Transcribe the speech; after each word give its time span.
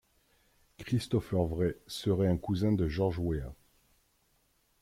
Christopher 0.79 1.45
Wreh 1.47 1.77
serait 1.85 2.25
un 2.25 2.37
cousin 2.37 2.71
de 2.71 2.87
George 2.87 3.19
Weah. 3.19 3.53